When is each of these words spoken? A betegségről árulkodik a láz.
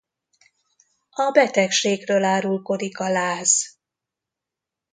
A 1.09 1.31
betegségről 1.31 2.23
árulkodik 2.23 2.99
a 2.99 3.09
láz. 3.09 3.77